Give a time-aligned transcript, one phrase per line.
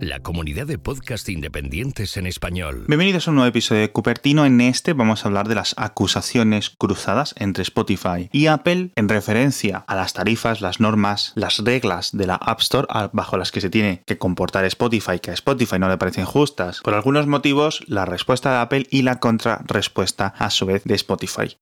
[0.00, 2.86] La comunidad de podcast independientes en español.
[2.88, 4.46] Bienvenidos a un nuevo episodio de Cupertino.
[4.46, 9.84] En este vamos a hablar de las acusaciones cruzadas entre Spotify y Apple en referencia
[9.86, 13.68] a las tarifas, las normas, las reglas de la App Store bajo las que se
[13.68, 16.80] tiene que comportar Spotify, que a Spotify no le parecen justas.
[16.80, 21.58] Por algunos motivos, la respuesta de Apple y la contrarrespuesta a su vez de Spotify.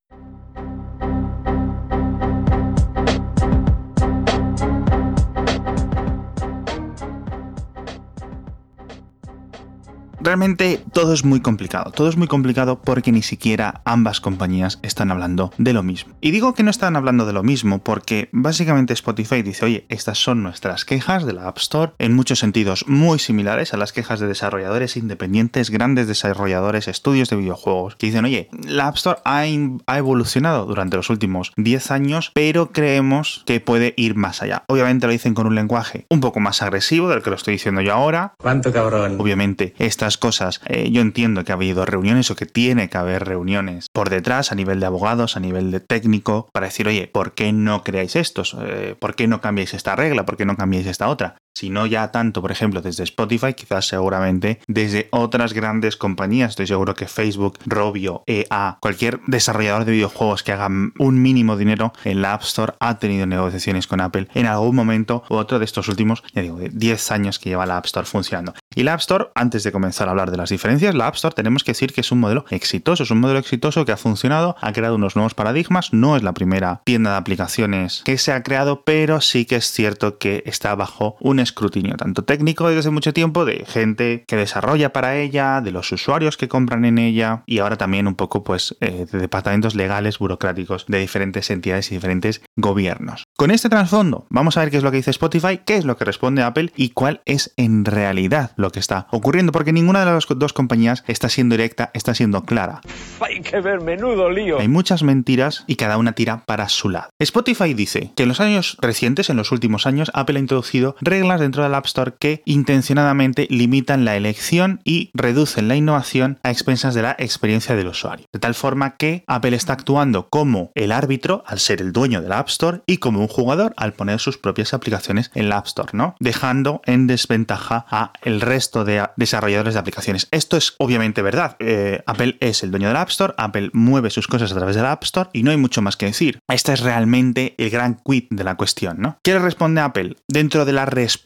[10.27, 15.13] Realmente todo es muy complicado, todo es muy complicado porque ni siquiera ambas compañías están
[15.13, 16.15] hablando de lo mismo.
[16.21, 20.19] Y digo que no están hablando de lo mismo porque básicamente Spotify dice, oye, estas
[20.19, 24.19] son nuestras quejas de la App Store, en muchos sentidos muy similares a las quejas
[24.19, 29.45] de desarrolladores independientes, grandes desarrolladores, estudios de videojuegos, que dicen, oye, la App Store ha,
[29.87, 34.65] ha evolucionado durante los últimos 10 años, pero creemos que puede ir más allá.
[34.67, 37.81] Obviamente lo dicen con un lenguaje un poco más agresivo del que lo estoy diciendo
[37.81, 38.35] yo ahora.
[38.39, 39.21] ¿Cuánto cabrón?
[39.21, 43.25] Obviamente estas cosas, eh, yo entiendo que ha habido reuniones o que tiene que haber
[43.25, 47.35] reuniones por detrás a nivel de abogados, a nivel de técnico, para decir, oye, ¿por
[47.35, 48.57] qué no creáis estos?
[48.61, 50.27] Eh, ¿Por qué no cambiáis esta regla?
[50.27, 51.37] ¿Por qué no cambiáis esta otra?
[51.57, 56.51] Si no ya tanto, por ejemplo, desde Spotify, quizás seguramente desde otras grandes compañías.
[56.51, 61.95] Estoy seguro que Facebook, Robio, EA, cualquier desarrollador de videojuegos que haga un mínimo dinero
[62.05, 65.65] en la App Store ha tenido negociaciones con Apple en algún momento u otro de
[65.65, 68.53] estos últimos, ya digo, 10 años que lleva la App Store funcionando.
[68.75, 71.35] Y la App Store, antes de comenzar a hablar de las diferencias, la App Store
[71.35, 74.57] tenemos que decir que es un modelo exitoso, es un modelo exitoso que ha funcionado,
[74.61, 78.43] ha creado unos nuevos paradigmas, no es la primera tienda de aplicaciones que se ha
[78.43, 82.91] creado, pero sí que es cierto que está bajo un escrutinio tanto técnico desde hace
[82.91, 87.43] mucho tiempo de gente que desarrolla para ella, de los usuarios que compran en ella
[87.47, 91.95] y ahora también un poco pues eh, de departamentos legales, burocráticos de diferentes entidades y
[91.95, 93.25] diferentes gobiernos.
[93.37, 95.97] Con este trasfondo vamos a ver qué es lo que dice Spotify, qué es lo
[95.97, 100.07] que responde Apple y cuál es en realidad lo que está ocurriendo, porque ninguna de
[100.07, 102.81] las dos compañías está siendo directa, está siendo clara.
[103.21, 104.59] Hay que ver, menudo lío.
[104.59, 107.11] Hay muchas mentiras y cada una tira para su lado.
[107.19, 111.36] Spotify dice que en los años recientes, en los últimos años, Apple ha introducido reglas
[111.41, 116.95] dentro del App Store que intencionadamente limitan la elección y reducen la innovación a expensas
[116.95, 118.27] de la experiencia del usuario.
[118.33, 122.29] De tal forma que Apple está actuando como el árbitro al ser el dueño de
[122.29, 125.67] la App Store y como un jugador al poner sus propias aplicaciones en la App
[125.67, 126.15] Store, ¿no?
[126.21, 130.29] Dejando en desventaja a el resto de desarrolladores de aplicaciones.
[130.31, 131.57] Esto es obviamente verdad.
[131.59, 134.77] Eh, Apple es el dueño de la App Store, Apple mueve sus cosas a través
[134.77, 136.41] de la App Store y no hay mucho más que decir.
[136.49, 139.19] Este es realmente el gran quid de la cuestión, ¿no?
[139.23, 140.17] ¿Qué le responde Apple?
[140.29, 141.26] Dentro de la respuesta,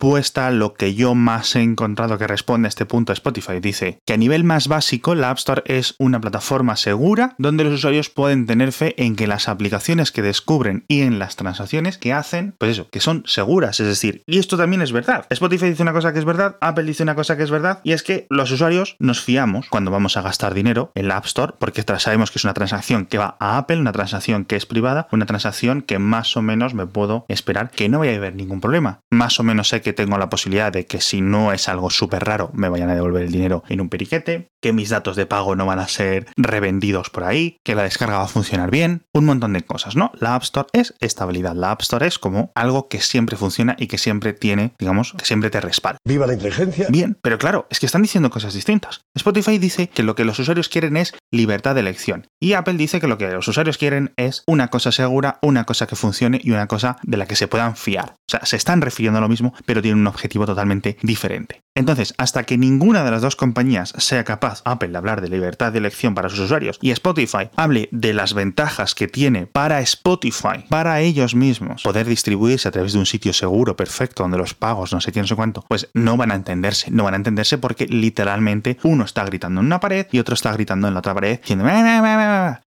[0.52, 4.16] lo que yo más he encontrado que responde a este punto Spotify dice que a
[4.16, 8.72] nivel más básico la App Store es una plataforma segura donde los usuarios pueden tener
[8.72, 12.88] fe en que las aplicaciones que descubren y en las transacciones que hacen, pues eso,
[12.90, 15.26] que son seguras, es decir, y esto también es verdad.
[15.30, 17.92] Spotify dice una cosa que es verdad, Apple dice una cosa que es verdad, y
[17.92, 21.54] es que los usuarios nos fiamos cuando vamos a gastar dinero en la App Store,
[21.58, 25.08] porque sabemos que es una transacción que va a Apple, una transacción que es privada,
[25.12, 28.60] una transacción que más o menos me puedo esperar que no vaya a haber ningún
[28.60, 29.00] problema.
[29.10, 32.24] Más o menos sé que tengo la posibilidad de que si no es algo súper
[32.24, 35.56] raro, me vayan a devolver el dinero en un periquete, que mis datos de pago
[35.56, 39.24] no van a ser revendidos por ahí, que la descarga va a funcionar bien, un
[39.24, 40.12] montón de cosas, ¿no?
[40.18, 43.86] La App Store es estabilidad, la App Store es como algo que siempre funciona y
[43.86, 45.98] que siempre tiene, digamos, que siempre te respalda.
[46.04, 46.86] ¡Viva la inteligencia!
[46.90, 49.02] Bien, pero claro, es que están diciendo cosas distintas.
[49.14, 53.00] Spotify dice que lo que los usuarios quieren es libertad de elección y Apple dice
[53.00, 56.50] que lo que los usuarios quieren es una cosa segura, una cosa que funcione y
[56.50, 58.16] una cosa de la que se puedan fiar.
[58.28, 61.62] O sea, se están refiriendo a lo mismo, pero tienen un objetivo totalmente diferente.
[61.76, 65.70] Entonces, hasta que ninguna de las dos compañías sea capaz, Apple, de hablar de libertad
[65.70, 70.64] de elección para sus usuarios y Spotify hable de las ventajas que tiene para Spotify,
[70.68, 74.92] para ellos mismos, poder distribuirse a través de un sitio seguro, perfecto, donde los pagos,
[74.92, 77.56] no sé qué, no sé cuánto, pues no van a entenderse, no van a entenderse
[77.56, 81.14] porque literalmente uno está gritando en una pared y otro está gritando en la otra
[81.14, 81.64] pared diciendo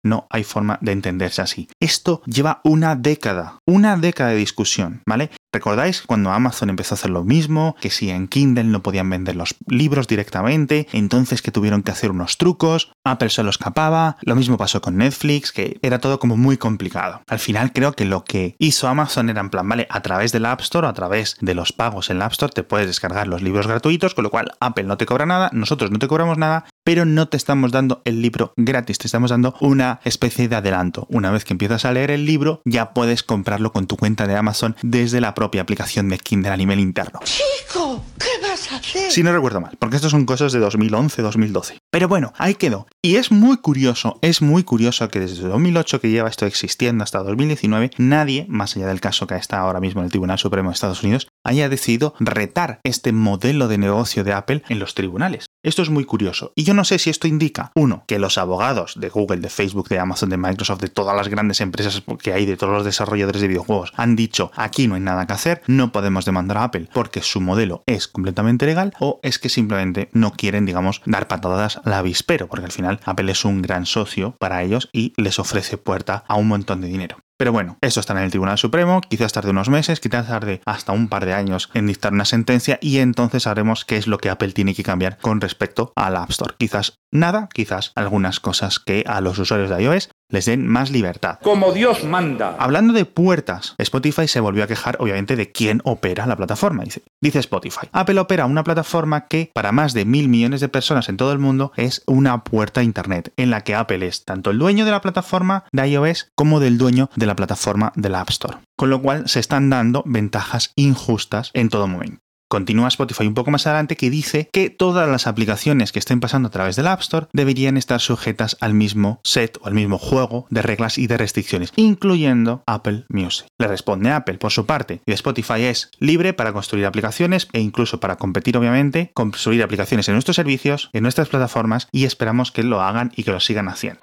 [0.03, 1.68] no hay forma de entenderse así.
[1.80, 5.32] Esto lleva una década, una década de discusión, ¿vale?
[5.53, 7.76] ¿Recordáis cuando Amazon empezó a hacer lo mismo?
[7.79, 12.09] Que si en Kindle no podían vender los libros directamente, entonces que tuvieron que hacer
[12.09, 16.58] unos trucos, Apple se escapaba, lo mismo pasó con Netflix, que era todo como muy
[16.58, 17.22] complicado.
[17.28, 20.46] Al final creo que lo que hizo Amazon era en plan, vale, a través del
[20.46, 23.41] App Store a través de los pagos en la App Store te puedes descargar los
[23.41, 26.66] libros gratuitos, con lo cual Apple no te cobra nada, nosotros no te cobramos nada,
[26.84, 31.08] pero no te estamos dando el libro gratis, te estamos dando una especie de adelanto.
[31.09, 34.35] Una vez que empiezas a leer el libro, ya puedes comprarlo con tu cuenta de
[34.35, 37.20] Amazon desde la propia aplicación de Kindle a nivel interno.
[37.24, 39.12] Chico, ¿qué vas a hacer?
[39.12, 41.78] Si no recuerdo mal, porque estas son cosas de 2011-2012.
[41.91, 42.88] Pero bueno, ahí quedó.
[43.02, 47.20] Y es muy curioso, es muy curioso que desde 2008 que lleva esto existiendo hasta
[47.20, 50.74] 2019, nadie, más allá del caso que está ahora mismo en el Tribunal Supremo de
[50.74, 55.46] Estados Unidos, haya decidido retar este modelo de negocio de Apple en los tribunales.
[55.64, 56.52] Esto es muy curioso.
[56.56, 59.88] Y yo no sé si esto indica, uno, que los abogados de Google, de Facebook,
[59.88, 63.42] de Amazon, de Microsoft, de todas las grandes empresas que hay, de todos los desarrolladores
[63.42, 66.90] de videojuegos, han dicho, aquí no hay nada que hacer, no podemos demandar a Apple
[66.94, 71.80] porque su modelo es completamente legal, o es que simplemente no quieren, digamos, dar patadas
[71.86, 75.78] al avispero, porque al final Apple es un gran socio para ellos y les ofrece
[75.78, 77.24] puerta a un montón de dinero.
[77.38, 80.91] Pero bueno, eso está en el Tribunal Supremo, quizás tarde unos meses, quizás tarde hasta
[80.91, 84.30] un par de años en dictar una sentencia y entonces sabremos qué es lo que
[84.30, 86.56] Apple tiene que cambiar con respecto al App Store.
[86.58, 91.38] Quizás nada, quizás algunas cosas que a los usuarios de iOS les den más libertad.
[91.41, 92.56] Como Dios manda.
[92.59, 96.84] Hablando de puertas, Spotify se volvió a quejar obviamente de quién opera la plataforma.
[96.84, 101.08] Dice, dice Spotify, Apple opera una plataforma que para más de mil millones de personas
[101.08, 104.50] en todo el mundo es una puerta a Internet, en la que Apple es tanto
[104.50, 108.32] el dueño de la plataforma de iOS como del dueño de la plataforma del App
[108.32, 108.58] Store.
[108.76, 112.22] Con lo cual se están dando ventajas injustas en todo momento.
[112.53, 116.50] Continúa Spotify un poco más adelante que dice que todas las aplicaciones que estén pasando
[116.50, 120.46] a través del App Store deberían estar sujetas al mismo set o al mismo juego
[120.52, 123.47] de reglas y de restricciones, incluyendo Apple Music.
[123.58, 128.00] Le responde Apple por su parte y Spotify es libre para construir aplicaciones e incluso
[128.00, 132.84] para competir obviamente, construir aplicaciones en nuestros servicios, en nuestras plataformas y esperamos que lo
[132.84, 134.00] hagan y que lo sigan haciendo.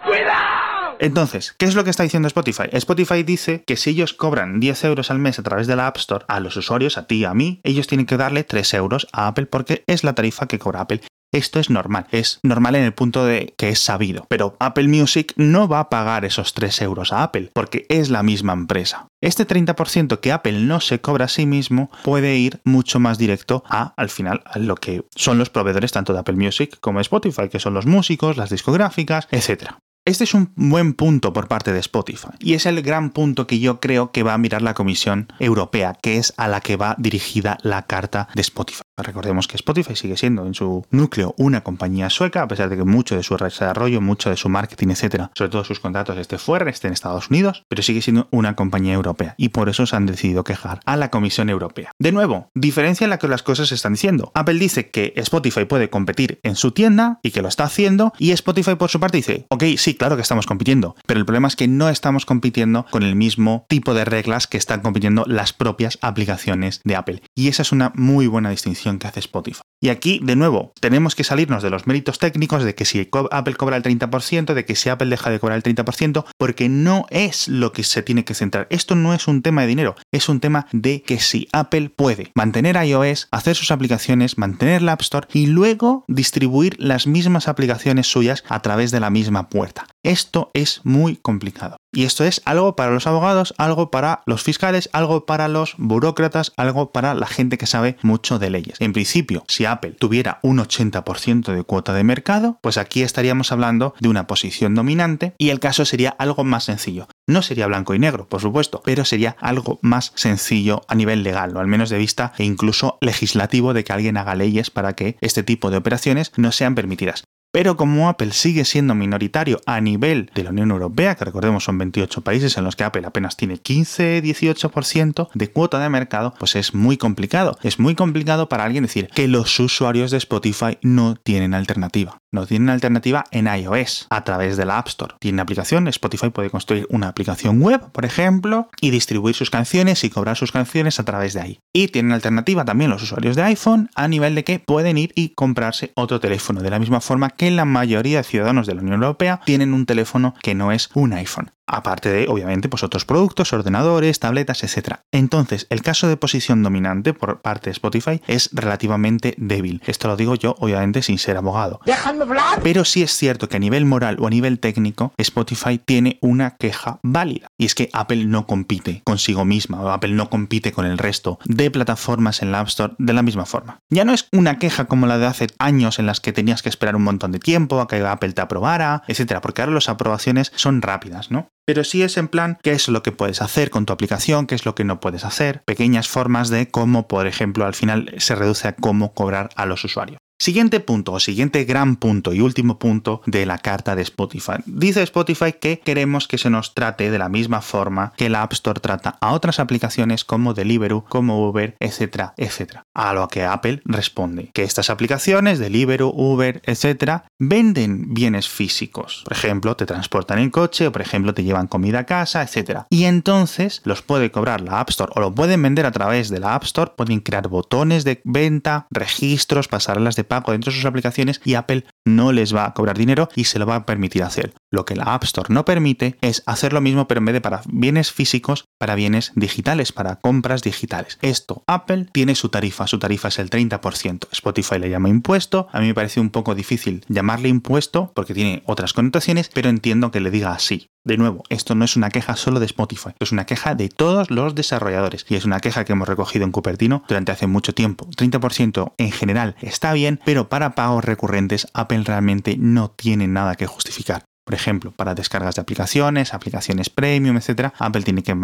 [1.01, 2.65] Entonces, ¿qué es lo que está diciendo Spotify?
[2.73, 5.97] Spotify dice que si ellos cobran 10 euros al mes a través de la App
[5.97, 9.27] Store a los usuarios, a ti a mí, ellos tienen que darle 3 euros a
[9.27, 11.01] Apple porque es la tarifa que cobra Apple.
[11.33, 15.33] Esto es normal, es normal en el punto de que es sabido, pero Apple Music
[15.37, 19.07] no va a pagar esos 3 euros a Apple porque es la misma empresa.
[19.23, 23.63] Este 30% que Apple no se cobra a sí mismo puede ir mucho más directo
[23.69, 27.49] a, al final, a lo que son los proveedores tanto de Apple Music como Spotify,
[27.49, 29.75] que son los músicos, las discográficas, etc.
[30.11, 33.61] Este es un buen punto por parte de Spotify y es el gran punto que
[33.61, 36.97] yo creo que va a mirar la Comisión Europea, que es a la que va
[36.99, 38.83] dirigida la carta de Spotify.
[38.97, 42.83] Recordemos que Spotify sigue siendo en su núcleo una compañía sueca, a pesar de que
[42.83, 46.69] mucho de su desarrollo, mucho de su marketing, etcétera, sobre todo sus contratos esté fuera,
[46.69, 50.07] esté en Estados Unidos, pero sigue siendo una compañía europea y por eso se han
[50.07, 51.93] decidido quejar a la Comisión Europea.
[52.01, 54.33] De nuevo, diferencia en la que las cosas se están diciendo.
[54.35, 58.33] Apple dice que Spotify puede competir en su tienda y que lo está haciendo, y
[58.33, 61.57] Spotify por su parte dice, ok, sí, claro que estamos compitiendo, pero el problema es
[61.57, 65.99] que no estamos compitiendo con el mismo tipo de reglas que están compitiendo las propias
[66.01, 67.23] aplicaciones de Apple.
[67.35, 69.61] Y esa es una muy buena distinción que hace Spotify.
[69.83, 73.55] Y aquí, de nuevo, tenemos que salirnos de los méritos técnicos de que si Apple
[73.57, 77.49] cobra el 30%, de que si Apple deja de cobrar el 30%, porque no es
[77.49, 78.69] lo que se tiene que centrar.
[78.71, 82.31] Esto no es un tema de dinero, es un tema de que si Apple puede
[82.35, 88.07] mantener iOS, hacer sus aplicaciones, mantener la App Store y luego distribuir las mismas aplicaciones
[88.07, 89.80] suyas a través de la misma puerta.
[90.03, 91.77] Esto es muy complicado.
[91.93, 96.53] Y esto es algo para los abogados, algo para los fiscales, algo para los burócratas,
[96.57, 98.77] algo para la gente que sabe mucho de leyes.
[98.81, 103.95] En principio, si Apple tuviera un 80% de cuota de mercado, pues aquí estaríamos hablando
[103.99, 107.09] de una posición dominante y el caso sería algo más sencillo.
[107.27, 111.57] No sería blanco y negro, por supuesto, pero sería algo más sencillo a nivel legal,
[111.57, 115.17] o al menos de vista e incluso legislativo de que alguien haga leyes para que
[115.21, 117.25] este tipo de operaciones no sean permitidas.
[117.53, 121.79] Pero como Apple sigue siendo minoritario a nivel de la Unión Europea, que recordemos son
[121.79, 126.75] 28 países en los que Apple apenas tiene 15-18% de cuota de mercado, pues es
[126.75, 127.59] muy complicado.
[127.63, 132.21] Es muy complicado para alguien decir que los usuarios de Spotify no tienen alternativa.
[132.33, 135.17] No tienen alternativa en iOS a través de la App Store.
[135.19, 140.11] Tienen aplicación, Spotify puede construir una aplicación web, por ejemplo, y distribuir sus canciones y
[140.11, 141.59] cobrar sus canciones a través de ahí.
[141.73, 145.31] Y tienen alternativa también los usuarios de iPhone a nivel de que pueden ir y
[145.31, 146.63] comprarse otro teléfono.
[146.63, 149.87] De la misma forma que la mayoría de ciudadanos de la Unión Europea tienen un
[149.87, 154.97] teléfono que no es un iPhone aparte de, obviamente, pues otros productos, ordenadores, tabletas, etc.
[155.13, 159.83] Entonces, el caso de posición dominante por parte de Spotify es relativamente débil.
[159.87, 161.81] Esto lo digo yo, obviamente, sin ser abogado.
[161.87, 162.61] Déjame hablar.
[162.63, 166.57] Pero sí es cierto que a nivel moral o a nivel técnico, Spotify tiene una
[166.57, 167.47] queja válida.
[167.59, 171.39] Y es que Apple no compite consigo misma, o Apple no compite con el resto
[171.45, 173.79] de plataformas en la App Store de la misma forma.
[173.91, 176.69] Ya no es una queja como la de hace años en las que tenías que
[176.69, 180.53] esperar un montón de tiempo a que Apple te aprobara, etcétera, porque ahora las aprobaciones
[180.55, 181.49] son rápidas, ¿no?
[181.71, 184.57] Pero sí es en plan qué es lo que puedes hacer con tu aplicación, qué
[184.57, 188.35] es lo que no puedes hacer, pequeñas formas de cómo, por ejemplo, al final se
[188.35, 190.19] reduce a cómo cobrar a los usuarios.
[190.41, 194.55] Siguiente punto, o siguiente gran punto y último punto de la carta de Spotify.
[194.65, 198.55] Dice Spotify que queremos que se nos trate de la misma forma que la App
[198.55, 202.87] Store trata a otras aplicaciones como Deliveroo, como Uber, etcétera, etcétera.
[202.95, 209.21] A lo que Apple responde que estas aplicaciones, Deliveroo, Uber, etcétera, venden bienes físicos.
[209.25, 212.87] Por ejemplo, te transportan en coche o por ejemplo te llevan comida a casa, etcétera.
[212.89, 216.41] Y entonces los puede cobrar la App Store o lo pueden vender a través de
[216.41, 220.87] la App Store, pueden crear botones de venta, registros, pasarlas de pago dentro de sus
[220.87, 224.23] aplicaciones y Apple no les va a cobrar dinero y se lo va a permitir
[224.23, 224.55] hacer.
[224.71, 227.41] Lo que la App Store no permite es hacer lo mismo pero en vez de
[227.41, 231.19] para bienes físicos, para bienes digitales, para compras digitales.
[231.23, 234.29] Esto, Apple tiene su tarifa, su tarifa es el 30%.
[234.31, 238.63] Spotify le llama impuesto, a mí me parece un poco difícil llamarle impuesto porque tiene
[238.67, 240.89] otras connotaciones, pero entiendo que le diga así.
[241.03, 244.31] De nuevo, esto no es una queja solo de Spotify, es una queja de todos
[244.31, 248.07] los desarrolladores y es una queja que hemos recogido en Cupertino durante hace mucho tiempo.
[248.17, 253.67] 30% en general está bien, pero para pagos recurrentes Apple realmente no tiene nada que
[253.67, 254.25] justificar.
[254.51, 258.35] Por ejemplo, para descargas de aplicaciones, aplicaciones premium, etcétera, Apple tiene que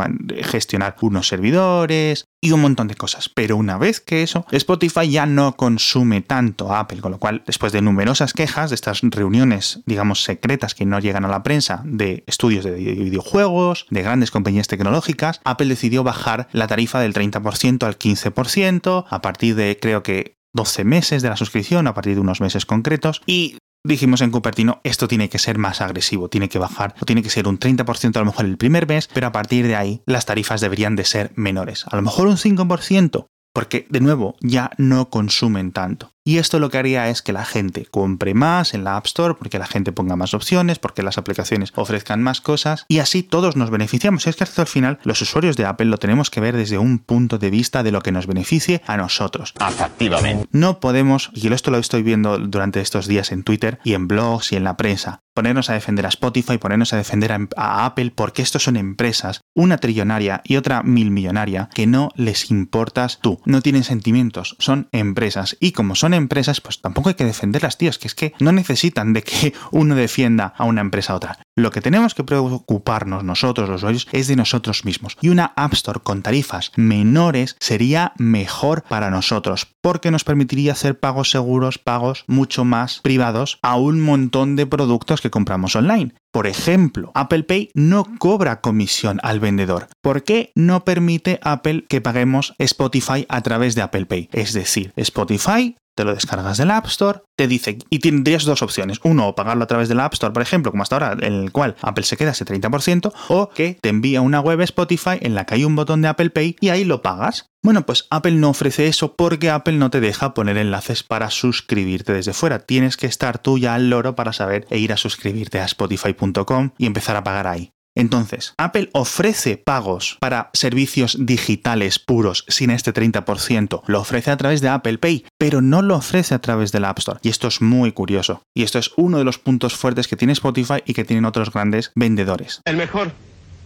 [0.44, 3.28] gestionar unos servidores y un montón de cosas.
[3.28, 7.72] Pero una vez que eso, Spotify ya no consume tanto Apple, con lo cual, después
[7.72, 12.22] de numerosas quejas de estas reuniones, digamos, secretas que no llegan a la prensa de
[12.28, 17.98] estudios de videojuegos, de grandes compañías tecnológicas, Apple decidió bajar la tarifa del 30% al
[17.98, 22.40] 15% a partir de, creo que 12 meses de la suscripción, a partir de unos
[22.40, 26.94] meses concretos, y dijimos en Cupertino, esto tiene que ser más agresivo, tiene que bajar,
[27.00, 29.66] o tiene que ser un 30% a lo mejor el primer mes, pero a partir
[29.66, 31.84] de ahí las tarifas deberían de ser menores.
[31.90, 36.15] A lo mejor un 5%, porque de nuevo ya no consumen tanto.
[36.26, 39.34] Y esto lo que haría es que la gente compre más en la App Store,
[39.34, 43.54] porque la gente ponga más opciones, porque las aplicaciones ofrezcan más cosas, y así todos
[43.54, 44.26] nos beneficiamos.
[44.26, 46.98] Es que hasta el final los usuarios de Apple lo tenemos que ver desde un
[46.98, 49.54] punto de vista de lo que nos beneficie a nosotros.
[49.60, 50.48] Efectivamente.
[50.50, 54.50] No podemos, y esto lo estoy viendo durante estos días en Twitter y en blogs
[54.50, 58.12] y en la prensa, ponernos a defender a Spotify, ponernos a defender a, a, Apple,
[58.12, 63.40] porque estos son empresas, una trillonaria y otra mil millonaria, que no les importas tú,
[63.44, 67.98] no tienen sentimientos, son empresas, y como son empresas, pues tampoco hay que defenderlas, tíos,
[67.98, 71.38] que es que no necesitan de que uno defienda a una empresa a otra.
[71.54, 75.16] Lo que tenemos que preocuparnos nosotros, los usuarios, es de nosotros mismos.
[75.20, 80.98] Y una App Store con tarifas menores sería mejor para nosotros, porque nos permitiría hacer
[80.98, 86.14] pagos seguros, pagos mucho más privados a un montón de productos que compramos online.
[86.36, 89.88] Por ejemplo, Apple Pay no cobra comisión al vendedor.
[90.02, 94.28] ¿Por qué no permite Apple que paguemos Spotify a través de Apple Pay?
[94.32, 99.00] Es decir, Spotify te lo descargas del App Store, te dice, y tendrías dos opciones.
[99.02, 101.74] Uno, pagarlo a través del App Store, por ejemplo, como hasta ahora, en el cual
[101.80, 105.54] Apple se queda ese 30%, o que te envía una web Spotify en la que
[105.54, 107.50] hay un botón de Apple Pay y ahí lo pagas.
[107.62, 112.12] Bueno, pues Apple no ofrece eso porque Apple no te deja poner enlaces para suscribirte
[112.12, 112.60] desde fuera.
[112.60, 116.70] Tienes que estar tú ya al loro para saber e ir a suscribirte a spotify.com
[116.78, 117.72] y empezar a pagar ahí.
[117.96, 123.82] Entonces, Apple ofrece pagos para servicios digitales puros sin este 30%.
[123.86, 126.98] Lo ofrece a través de Apple Pay, pero no lo ofrece a través del App
[126.98, 127.18] Store.
[127.22, 128.42] Y esto es muy curioso.
[128.54, 131.50] Y esto es uno de los puntos fuertes que tiene Spotify y que tienen otros
[131.50, 132.60] grandes vendedores.
[132.66, 133.10] El mejor.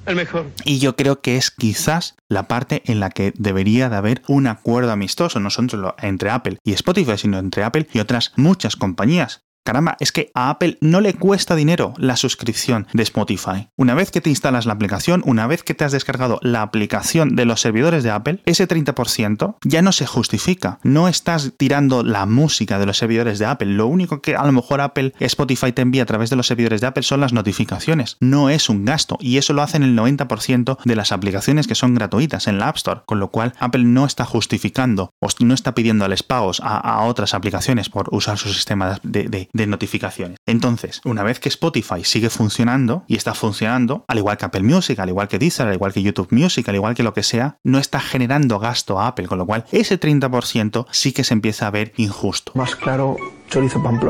[0.07, 0.47] El mejor.
[0.65, 4.47] Y yo creo que es quizás la parte en la que debería de haber un
[4.47, 9.43] acuerdo amistoso, no solo entre Apple y Spotify, sino entre Apple y otras muchas compañías.
[9.65, 13.69] Caramba, es que a Apple no le cuesta dinero la suscripción de Spotify.
[13.77, 17.37] Una vez que te instalas la aplicación, una vez que te has descargado la aplicación
[17.37, 20.79] de los servidores de Apple, ese 30% ya no se justifica.
[20.83, 23.69] No estás tirando la música de los servidores de Apple.
[23.69, 26.81] Lo único que a lo mejor Apple, Spotify te envía a través de los servidores
[26.81, 28.17] de Apple son las notificaciones.
[28.21, 29.19] No es un gasto.
[29.21, 32.77] Y eso lo hacen el 90% de las aplicaciones que son gratuitas en la App
[32.77, 33.03] Store.
[33.07, 37.89] Con lo cual, Apple no está justificando o no está pidiéndoles pagos a, otras aplicaciones
[37.89, 40.39] por usar su sistema de de notificaciones.
[40.47, 44.99] Entonces, una vez que Spotify sigue funcionando y está funcionando, al igual que Apple Music,
[44.99, 47.59] al igual que Deezer, al igual que YouTube Music, al igual que lo que sea,
[47.65, 51.67] no está generando gasto a Apple, con lo cual ese 30% sí que se empieza
[51.67, 52.53] a ver injusto.
[52.55, 53.17] Más claro,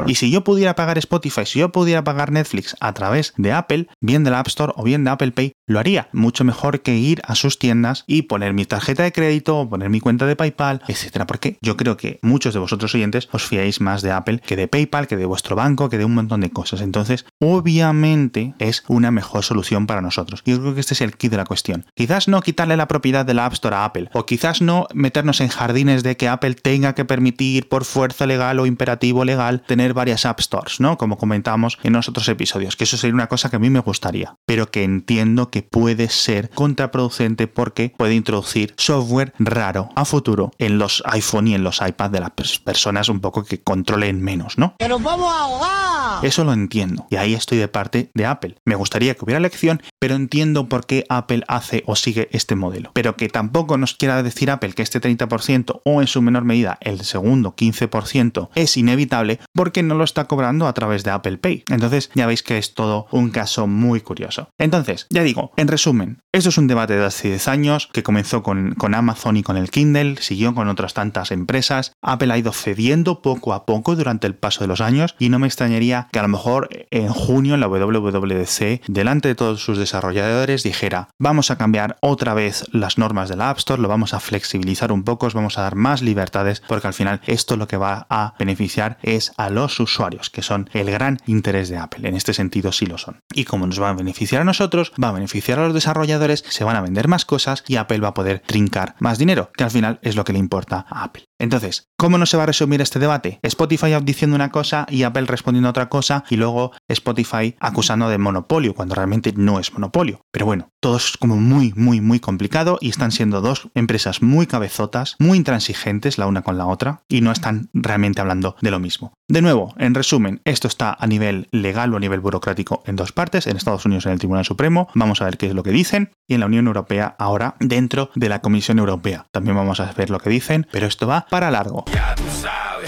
[0.07, 3.89] Y si yo pudiera pagar Spotify, si yo pudiera pagar Netflix a través de Apple,
[4.01, 6.97] bien de la App Store o bien de Apple Pay, lo haría mucho mejor que
[6.97, 10.83] ir a sus tiendas y poner mi tarjeta de crédito, poner mi cuenta de PayPal,
[10.89, 11.27] etcétera.
[11.27, 14.69] Porque yo creo que muchos de vosotros oyentes os fiáis más de Apple que de
[14.69, 16.81] PayPal, que de vuestro banco, que de un montón de cosas.
[16.81, 20.43] Entonces, obviamente es una mejor solución para nosotros.
[20.45, 21.87] Yo creo que este es el kit de la cuestión.
[21.95, 25.41] Quizás no quitarle la propiedad de la App Store a Apple, o quizás no meternos
[25.41, 29.95] en jardines de que Apple tenga que permitir por fuerza legal o imperativo legal tener
[29.95, 30.99] varias App Stores, ¿no?
[30.99, 33.81] Como comentábamos en los otros episodios, que eso sería una cosa que a mí me
[33.81, 40.51] gustaría, pero que entiendo que puede ser contraproducente porque puede introducir software raro a futuro
[40.59, 44.59] en los iPhone y en los iPad de las personas un poco que controlen menos,
[44.59, 44.75] ¿no?
[44.79, 46.25] ¡Que nos vamos a ahogar!
[46.25, 47.07] Eso lo entiendo.
[47.11, 48.57] Y ahí estoy de parte de Apple.
[48.65, 52.91] Me gustaría que hubiera elección, pero entiendo por qué Apple hace o sigue este modelo.
[52.95, 56.79] Pero que tampoco nos quiera decir Apple que este 30% o en su menor medida
[56.81, 59.20] el segundo 15% es inevitable
[59.55, 61.65] porque no lo está cobrando a través de Apple Pay.
[61.71, 64.49] Entonces ya veis que es todo un caso muy curioso.
[64.59, 68.43] Entonces, ya digo, en resumen, esto es un debate de hace 10 años que comenzó
[68.43, 71.93] con, con Amazon y con el Kindle, siguió con otras tantas empresas.
[72.03, 75.39] Apple ha ido cediendo poco a poco durante el paso de los años y no
[75.39, 79.79] me extrañaría que a lo mejor en junio en la WWDC, delante de todos sus
[79.79, 84.15] desarrolladores, dijera, vamos a cambiar otra vez las normas de la App Store, lo vamos
[84.15, 87.69] a flexibilizar un poco, os vamos a dar más libertades, porque al final esto lo
[87.69, 92.09] que va a beneficiar es a los usuarios, que son el gran interés de Apple.
[92.09, 93.21] En este sentido sí lo son.
[93.33, 96.65] Y como nos va a beneficiar a nosotros, va a beneficiar a los desarrolladores, se
[96.65, 99.71] van a vender más cosas y Apple va a poder trincar más dinero, que al
[99.71, 101.30] final es lo que le importa a Apple.
[101.41, 103.41] Entonces, ¿cómo no se va a resumir este debate?
[103.43, 108.19] Spotify diciendo una cosa y Apple respondiendo a otra cosa y luego Spotify acusando de
[108.19, 110.21] monopolio cuando realmente no es monopolio.
[110.31, 114.47] Pero bueno, todo es como muy, muy, muy complicado y están siendo dos empresas muy
[114.47, 118.79] cabezotas, muy intransigentes la una con la otra y no están realmente hablando de lo
[118.79, 119.15] mismo.
[119.31, 123.13] De nuevo, en resumen, esto está a nivel legal o a nivel burocrático en dos
[123.13, 125.71] partes, en Estados Unidos en el Tribunal Supremo, vamos a ver qué es lo que
[125.71, 129.27] dicen, y en la Unión Europea ahora dentro de la Comisión Europea.
[129.31, 131.85] También vamos a ver lo que dicen, pero esto va para largo.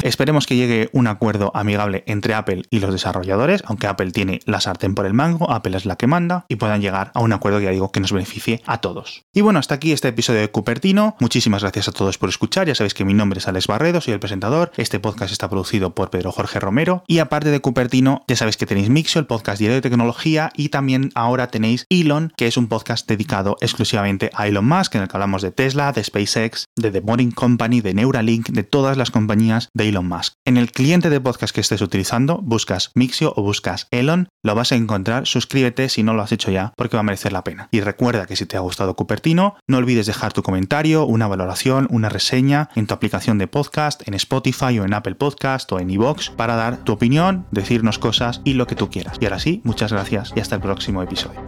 [0.03, 4.61] Esperemos que llegue un acuerdo amigable entre Apple y los desarrolladores, aunque Apple tiene la
[4.61, 7.61] sartén por el mango, Apple es la que manda, y puedan llegar a un acuerdo,
[7.61, 9.25] ya digo, que nos beneficie a todos.
[9.33, 11.17] Y bueno, hasta aquí este episodio de Cupertino.
[11.21, 12.67] Muchísimas gracias a todos por escuchar.
[12.67, 14.73] Ya sabéis que mi nombre es Alex Barredo, soy el presentador.
[14.77, 17.05] Este podcast está producido por Pedro Jorge Romero.
[17.07, 20.71] Y aparte de Cupertino, ya sabéis que tenéis Mixio, el podcast diario de tecnología, y
[20.71, 25.09] también ahora tenéis Elon, que es un podcast dedicado exclusivamente a Elon Musk, en el
[25.09, 29.13] que hablamos de Tesla, de SpaceX, de The Boring Company, de Neuralink, de todas las
[29.13, 30.35] compañías de Elon Musk.
[30.45, 34.73] En el cliente de podcast que estés utilizando, buscas Mixio o buscas Elon, lo vas
[34.73, 35.27] a encontrar.
[35.27, 37.69] Suscríbete si no lo has hecho ya, porque va a merecer la pena.
[37.71, 41.87] Y recuerda que si te ha gustado Cupertino, no olvides dejar tu comentario, una valoración,
[41.91, 45.91] una reseña en tu aplicación de podcast, en Spotify o en Apple Podcast o en
[45.91, 49.19] iVoox para dar tu opinión, decirnos cosas y lo que tú quieras.
[49.21, 51.43] Y ahora sí, muchas gracias y hasta el próximo episodio.